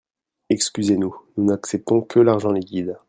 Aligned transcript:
Excusez-nous, 0.49 1.15
nous 1.37 1.43
n'acceptons 1.43 2.01
que 2.01 2.19
l'argent 2.19 2.51
liquide. 2.51 2.97